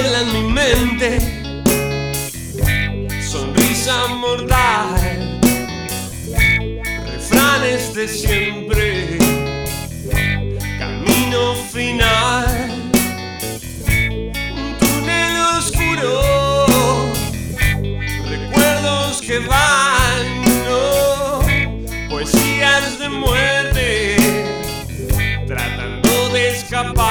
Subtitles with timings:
[0.00, 1.18] niebla en mi mente,
[3.20, 5.40] sonrisa mortal,
[7.06, 9.18] refranes de siempre,
[10.78, 12.70] camino final,
[14.56, 17.08] un túnel oscuro,
[18.28, 20.26] recuerdos que van,
[20.64, 21.40] no,
[22.08, 24.16] poesías de muerte,
[25.46, 27.07] tratando de escapar.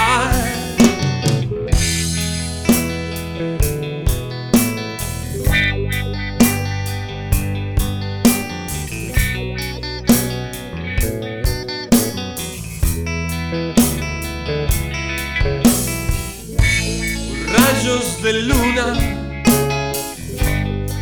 [17.78, 18.94] Rayos de luna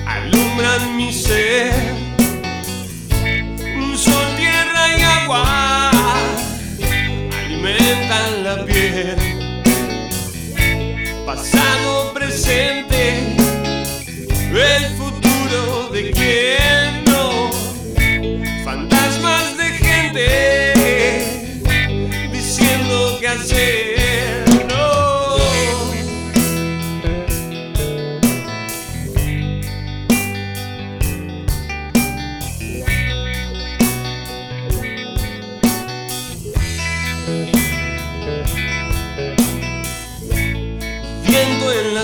[0.05, 1.71] alumbran mi ser.
[3.95, 5.91] Sol, tierra y agua
[7.45, 9.15] alimentan la piel.
[11.25, 13.37] Pasado, presente,
[14.51, 17.51] el futuro de quién no.
[18.65, 20.25] Fantasmas de gente
[22.33, 24.44] diciendo qué hacer.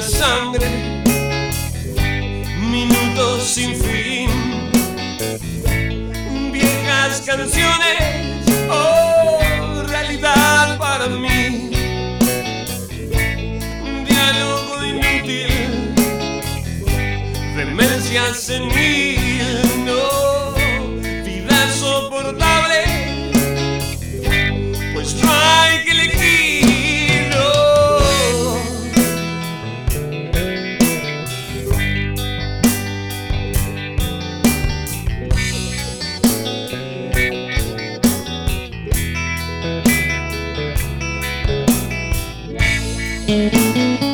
[0.02, 0.68] Sangre,
[2.60, 4.30] minutos sin fin,
[6.52, 11.70] viejas canciones, oh, realidad para mí,
[14.08, 15.94] diálogo inútil,
[17.56, 19.11] demencia senil,
[43.32, 44.11] Música